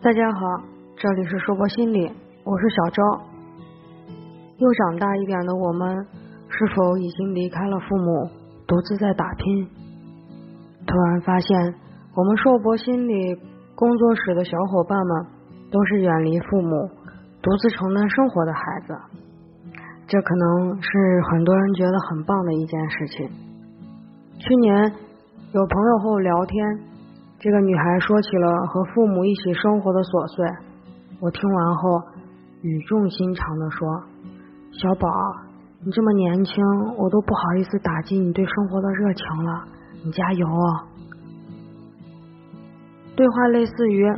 [0.00, 0.62] 大家好，
[0.96, 2.08] 这里是说博心理，
[2.44, 3.02] 我是小昭。
[4.56, 6.06] 又长大一点的我们，
[6.48, 8.30] 是否已经离开了父母，
[8.68, 9.66] 独自在打拼？
[10.86, 11.74] 突然发现，
[12.14, 13.34] 我们硕博心理
[13.74, 15.26] 工作室的小伙伴们，
[15.72, 16.88] 都是远离父母，
[17.42, 18.96] 独自承担生活的孩子。
[20.06, 20.88] 这可能是
[21.28, 23.28] 很多人觉得很棒的一件事情。
[24.38, 24.92] 去年
[25.52, 26.88] 有朋友和我聊天。
[27.40, 30.44] 这个女孩说起了和父母一起生活的琐碎，
[31.20, 32.02] 我听完后
[32.62, 33.86] 语重心长的说
[34.74, 35.08] ：“小宝，
[35.84, 36.56] 你这么年轻，
[36.96, 39.64] 我都不好意思打击你对生活的热情了，
[40.04, 40.82] 你加油哦。”
[43.14, 44.12] 对话类似于。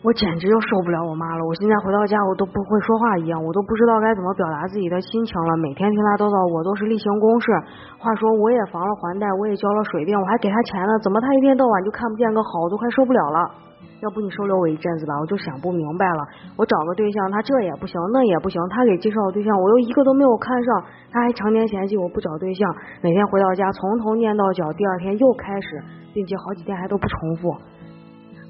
[0.00, 1.42] 我简直就受不了我妈了！
[1.42, 5.56] 我现在回到家，我都不会说话一样，我都不知道该怎么表达自己的心情了。
[5.58, 7.50] 每天听她叨叨，我都是例行公事。
[7.98, 12.62] 话说，我也房了还贷，我也交了水电，我还给她钱呢，怎么她一天到晚就看不见个好？
[12.62, 13.50] 我都快受不了了。
[13.98, 16.22] 要不你收留我一阵子吧，我就想不明白了。
[16.54, 18.62] 我找个对象，他这也不行，那也不行。
[18.70, 22.62] 他给介绍的对象，我又一个都没有看上，他还常年嫌弃我不找对象。
[23.02, 25.82] 每天回到家，从头念到脚，第二天又开始，
[26.14, 27.50] 并且好几天还都不重复。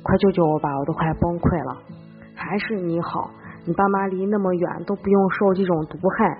[0.09, 0.75] 快救救我吧！
[0.79, 1.83] 我都快崩溃了。
[2.35, 3.31] 还是你好，
[3.67, 6.39] 你爸妈离那么远，都不用受这种毒害。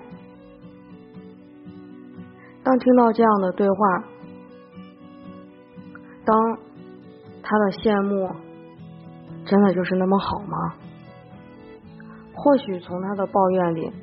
[2.63, 4.03] 当听到这样的对话，
[6.25, 6.57] 当
[7.43, 8.31] 他的羡慕
[9.45, 10.73] 真的就是那么好吗？
[12.33, 13.93] 或许从他的抱怨里，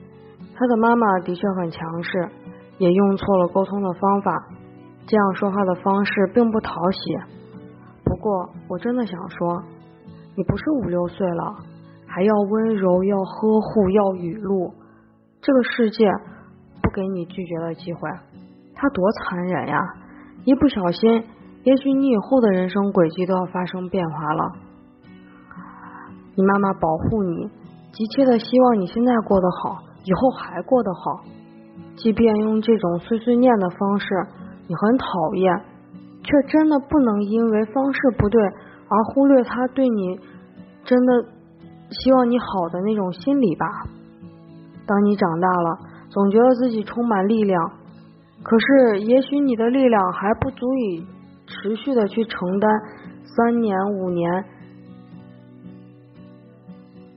[0.54, 2.28] 他的妈妈的确很强势，
[2.78, 4.46] 也用错了沟通的方法，
[5.08, 7.35] 这样说话的方式并不讨喜。
[8.26, 9.62] 不过，我真的想说，
[10.34, 11.54] 你不是五六岁了，
[12.08, 14.74] 还要温柔，要呵护，要雨露。
[15.40, 16.10] 这个世界
[16.82, 18.10] 不给你拒绝的机会，
[18.74, 19.78] 他多残忍呀！
[20.44, 21.22] 一不小心，
[21.62, 24.52] 也许你以后的人生轨迹都要发生变化了。
[26.34, 27.48] 你妈妈保护你，
[27.92, 31.22] 急切的希望你现在过得好，以后还过得好。
[31.94, 34.06] 即便用这种碎碎念的方式，
[34.66, 35.75] 你很讨厌。
[36.26, 38.42] 却真的不能因为方式不对
[38.88, 40.18] 而忽略他对你
[40.84, 41.24] 真的
[41.90, 43.66] 希望你好的那种心理吧。
[44.84, 45.78] 当你长大了，
[46.10, 47.70] 总觉得自己充满力量，
[48.42, 51.06] 可是也许你的力量还不足以
[51.46, 52.70] 持续的去承担
[53.22, 54.44] 三年五年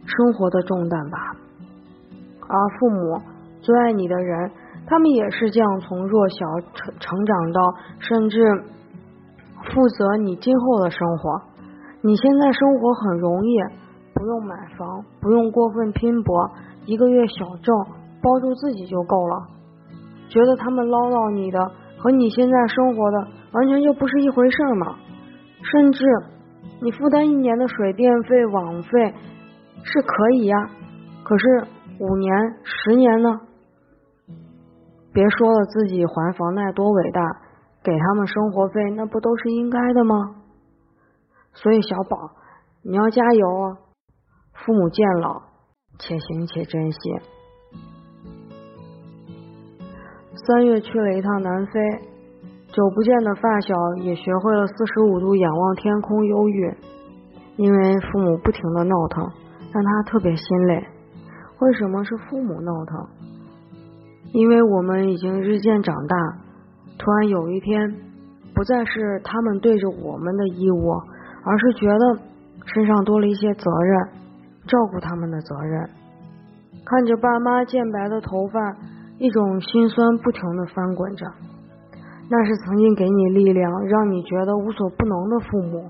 [0.06, 1.18] 生活的重担吧。
[2.47, 3.20] 而父母
[3.62, 4.52] 最爱你的人，
[4.86, 6.46] 他们也是这样从弱小
[6.76, 7.62] 成成长到
[7.97, 8.64] 甚至。
[9.74, 11.41] 负责你今后的生活。
[12.02, 13.57] 你现在生活很容易，
[14.13, 16.52] 不用买房，不用过分拼搏，
[16.85, 17.75] 一个月小挣
[18.22, 19.47] 包住自己就够了。
[20.29, 21.59] 觉得他们唠叨你的
[21.97, 24.96] 和你现在生活的完全就不是一回事吗？
[25.62, 26.06] 甚至
[26.81, 29.13] 你负担一年的水电费、网费
[29.84, 30.69] 是可以呀，
[31.24, 31.66] 可是
[32.00, 32.31] 五年、
[32.63, 33.41] 十年呢？
[35.12, 37.22] 别说了，自己还房贷多伟大。
[37.84, 40.35] 给他们生活费，那不都是应该的吗？
[41.53, 42.31] 所以小宝，
[42.84, 43.78] 你要加油啊！
[44.53, 45.41] 父母渐老，
[45.97, 47.00] 且行且珍惜。
[50.35, 51.79] 三月去了一趟南非，
[52.67, 56.73] 久不见的发小也学会了四十五度仰望天空忧郁，
[57.57, 59.23] 因为父母不停的闹腾，
[59.73, 60.85] 让他特别心累。
[61.59, 63.07] 为什么是父母闹腾？
[64.34, 66.16] 因为我们已经日渐长大。
[67.00, 67.96] 突然有一天，
[68.54, 70.92] 不再是他们对着我们的义务，
[71.46, 72.20] 而是觉得
[72.66, 74.10] 身上多了一些责任，
[74.68, 75.90] 照顾他们的责任。
[76.86, 78.76] 看着爸妈渐白的头发，
[79.18, 81.26] 一种心酸不停的翻滚着。
[82.30, 85.90] 那是曾经给你力量，让你觉得无所不能的父母；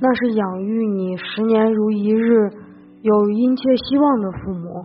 [0.00, 2.50] 那是养育你十年如一日，
[3.02, 4.84] 有殷切希望的父母；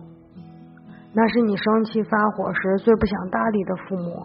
[1.12, 4.24] 那是你生气发火时最不想搭理的父母。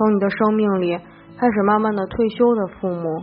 [0.00, 0.96] 从你的生命里
[1.36, 3.22] 开始慢慢的退休的父母，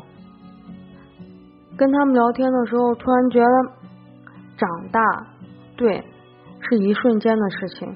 [1.75, 3.45] 跟他们聊天的时候，突然觉得
[4.55, 5.01] 长大，
[5.75, 6.03] 对，
[6.59, 7.95] 是一瞬间的事情。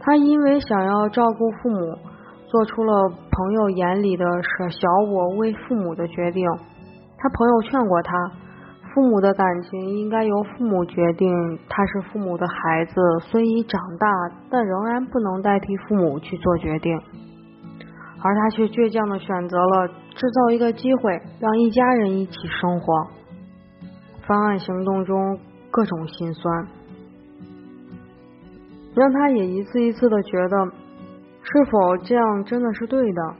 [0.00, 1.96] 他因为想要照顾父母，
[2.48, 6.44] 做出了朋友眼里的舍小我为父母的决定。
[7.16, 8.12] 他朋友劝过他，
[8.92, 11.32] 父母的感情应该由父母决定。
[11.68, 14.08] 他是父母的孩子，虽已长大，
[14.50, 17.00] 但仍然不能代替父母去做决定。
[18.24, 23.06] 而他却倔强的选择了制造一个机会，让一家人一起生活。
[24.26, 25.38] 方案行动中
[25.70, 26.66] 各种心酸，
[28.94, 30.64] 让他也一次一次的觉得，
[31.42, 33.34] 是否这样真的是对的？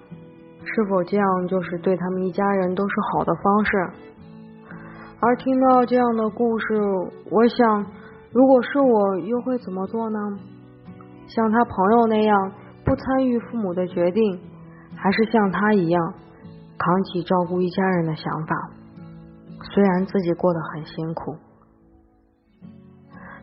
[0.65, 3.91] 是否这样就是对他们一家人都是好的方式？
[5.21, 6.67] 而听到这样的故事，
[7.31, 7.87] 我想，
[8.33, 10.19] 如果是我，又会怎么做呢？
[11.29, 12.53] 像他朋友那样，
[12.85, 14.41] 不参与父母的决定，
[15.03, 16.15] 还是像他一样，
[16.79, 18.71] 扛起照顾一家人的想法？
[19.75, 21.35] 虽然自己过得很辛苦，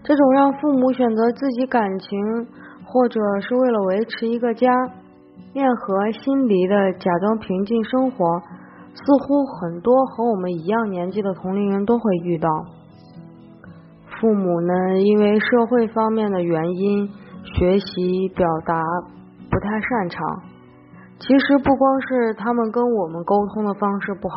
[0.01, 2.47] 这种让父母选择自己感情，
[2.85, 4.69] 或者是为了维持一个家，
[5.53, 8.39] 面和心离的假装平静生活，
[8.94, 12.47] 似乎很多和我们一样年纪的同龄人都会遇到。
[14.21, 17.09] 父母呢，因为社会方面的原因。
[17.41, 18.79] 学习表达
[19.50, 20.44] 不太擅长，
[21.19, 24.36] 其实不光是他们跟我们沟通的方式不好，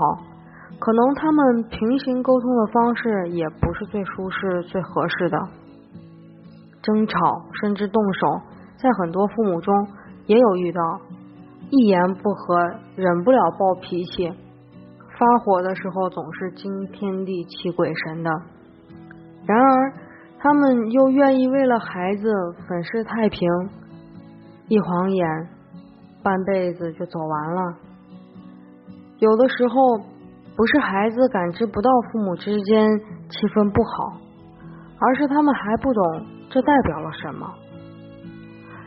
[0.79, 5.38] 可能他们平行沟通的方式也不是最舒适、最合适的。
[6.82, 7.17] 争吵
[7.61, 8.40] 甚至动手，
[8.76, 9.87] 在很多父母中
[10.26, 10.81] 也有遇到，
[11.70, 12.58] 一言不合
[12.96, 18.31] 忍不了暴脾气，发火的时候总是惊天地泣鬼神的。
[19.46, 19.93] 然而。
[20.44, 22.29] 他们又愿意为了孩子
[22.67, 23.49] 粉饰太平，
[24.67, 25.25] 一晃眼，
[26.22, 27.76] 半辈子就走完了。
[29.19, 29.98] 有的时候，
[30.56, 32.98] 不是孩子感知不到父母之间
[33.28, 34.20] 气氛不好，
[34.98, 37.46] 而是他们还不懂这代表了什么。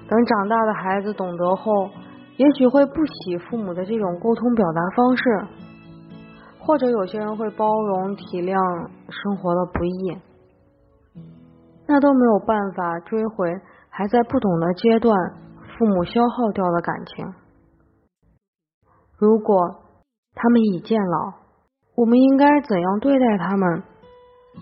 [0.07, 1.89] 等长大的孩子懂得后，
[2.37, 5.23] 也许会不喜父母的这种沟通表达方式，
[6.59, 8.55] 或者有些人会包容体谅
[9.09, 10.17] 生活的不易。
[11.87, 13.53] 那都没有办法追回
[13.89, 15.15] 还在不懂的阶段
[15.77, 17.33] 父母消耗掉的感情。
[19.17, 19.57] 如果
[20.33, 21.33] 他们已渐老，
[21.95, 23.83] 我们应该怎样对待他们，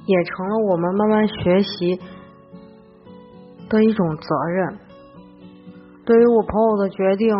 [0.06, 2.00] 也成了我们慢慢学习
[3.70, 4.80] 的一种责任。
[6.06, 7.36] 对于我朋友的决定，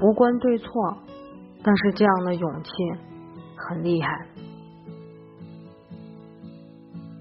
[0.00, 0.98] 无关对错，
[1.62, 2.70] 但是这样的勇气
[3.56, 4.26] 很厉害。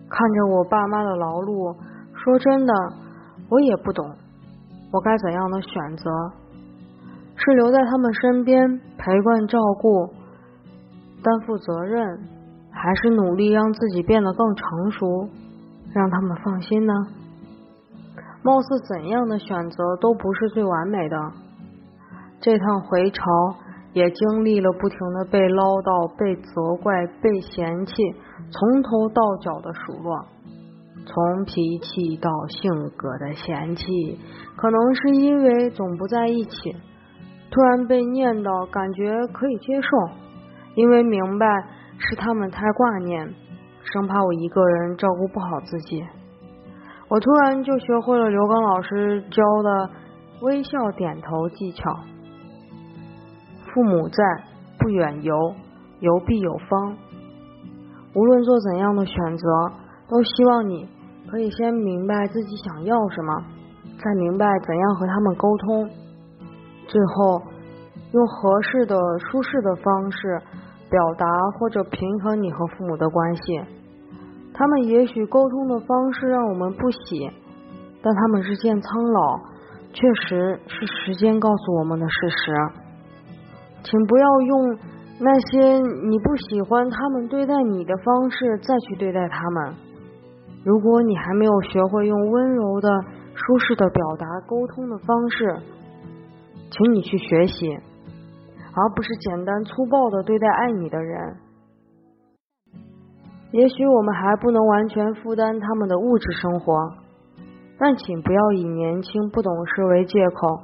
[0.10, 1.76] 看着我爸妈的劳碌。
[2.20, 2.74] 说真的，
[3.50, 4.04] 我也不懂，
[4.98, 6.10] 我该怎样的选择？
[7.36, 10.08] 是留在他们身边陪伴照顾，
[11.22, 12.20] 担负责任，
[12.72, 15.30] 还是努力让自己变得更成熟，
[15.94, 16.94] 让他们放心呢？
[18.42, 21.16] 貌似怎样的选择都不是最完美的。
[22.42, 23.22] 这趟回朝
[23.94, 27.94] 也经历了不停的被唠叨、被责怪、被嫌弃，
[28.50, 30.26] 从头到脚的数落。
[31.08, 34.20] 从脾气到性格的嫌弃，
[34.58, 36.76] 可能是因为总不在一起，
[37.50, 39.88] 突然被念叨，感觉可以接受，
[40.76, 41.48] 因为明白
[41.98, 43.34] 是他们太挂念，
[43.84, 46.04] 生怕我一个人照顾不好自己。
[47.08, 49.90] 我突然就学会了刘刚老师教的
[50.42, 51.82] 微笑点头技巧。
[53.74, 54.24] 父母在，
[54.78, 55.56] 不远游，
[56.02, 56.98] 游必有方。
[58.14, 59.48] 无论做怎样的选择，
[60.10, 60.90] 都希望你。
[61.30, 63.44] 可以先明白自己想要什么，
[64.04, 65.90] 再明白怎样和他们沟通，
[66.88, 67.42] 最后
[68.14, 70.42] 用合适的、舒适的方式
[70.90, 71.26] 表达
[71.60, 73.42] 或者平衡你和父母的关系。
[74.54, 77.30] 他们也许沟通的方式让我们不喜，
[78.02, 79.38] 但他们日渐苍老，
[79.94, 82.54] 确实是时间告诉我们的事实。
[83.84, 84.78] 请不要用
[85.20, 85.78] 那些
[86.10, 89.74] 你不喜欢他们对待你的方式再去对待他们。
[90.64, 92.90] 如果你还没有学会用温柔的、
[93.34, 95.60] 舒适的表达沟通的方式，
[96.70, 97.72] 请你去学习，
[98.74, 101.38] 而不是简单粗暴的对待爱你的人。
[103.52, 106.74] 也许我们还不能完全负担他们的物质生活，
[107.80, 110.60] 但请不要以年轻不懂事为借口，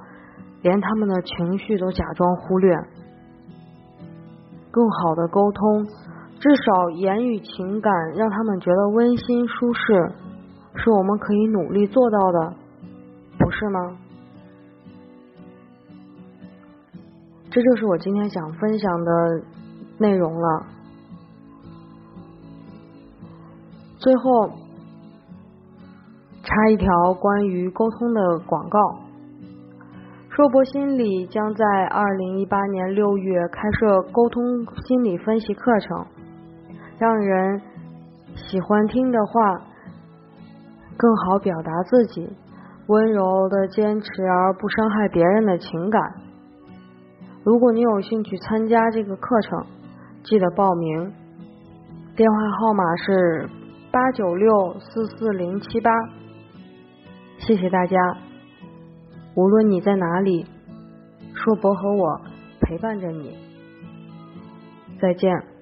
[0.62, 2.76] 连他们的情绪都假装忽略。
[4.70, 5.86] 更好的沟通。
[6.44, 10.12] 至少言语情感让他们觉得温馨舒适，
[10.76, 12.54] 是我们可以努力做到的，
[13.40, 13.98] 不是吗？
[17.50, 19.42] 这就是我今天想分享的
[19.98, 20.66] 内容了。
[23.98, 24.50] 最后
[26.44, 28.80] 插一条关于沟通的广告：
[30.28, 34.44] 硕博心理将在二零一八年六月开设沟通
[34.86, 36.06] 心理分析课程。
[37.00, 37.62] 让人
[38.36, 39.62] 喜欢听的话，
[40.96, 42.30] 更好表达自己，
[42.88, 46.02] 温柔的坚持而不伤害别人的情感。
[47.44, 49.66] 如果你有兴趣参加这个课程，
[50.24, 51.14] 记得报名。
[52.16, 53.50] 电话号码是
[53.92, 55.92] 八九六四四零七八。
[57.40, 57.98] 谢谢大家。
[59.36, 60.46] 无论你在哪里，
[61.34, 62.22] 硕博和我
[62.62, 63.36] 陪伴着你。
[65.02, 65.53] 再见。